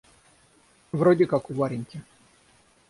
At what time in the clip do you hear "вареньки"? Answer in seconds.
1.53-2.01